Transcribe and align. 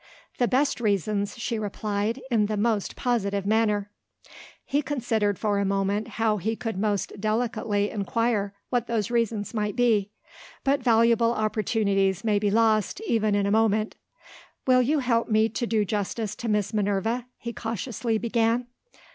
"The 0.39 0.47
best 0.47 0.81
reasons," 0.81 1.37
she 1.37 1.59
replied, 1.59 2.23
in 2.31 2.47
the 2.47 2.57
most 2.57 2.95
positive 2.95 3.45
manner. 3.45 3.91
He 4.65 4.81
considered 4.81 5.37
for 5.37 5.59
a 5.59 5.63
moment 5.63 6.07
how 6.17 6.37
he 6.37 6.55
could 6.55 6.75
most 6.75 7.13
delicately 7.19 7.91
inquire 7.91 8.55
what 8.71 8.87
those 8.87 9.11
reasons 9.11 9.53
might 9.53 9.75
be. 9.75 10.09
But 10.63 10.81
valuable 10.81 11.31
opportunities 11.33 12.23
may 12.23 12.39
be 12.39 12.49
lost, 12.49 12.99
even 13.01 13.35
in 13.35 13.45
a 13.45 13.51
moment. 13.51 13.95
"Will 14.65 14.81
you 14.81 14.97
help 14.97 15.29
me 15.29 15.47
to 15.49 15.67
do 15.67 15.85
justice 15.85 16.33
to 16.37 16.49
Miss 16.49 16.73
Minerva?" 16.73 17.27
he 17.37 17.53
cautiously 17.53 18.17
began. 18.17 18.65